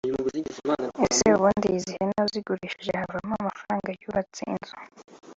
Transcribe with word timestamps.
ese 1.05 1.25
ubundi 1.37 1.67
izi 1.77 1.91
hene 1.97 2.13
uzigurishije 2.27 2.91
havamo 3.01 3.33
amafaranga 3.41 3.87
yubatse 4.01 4.41
inzu 4.53 4.75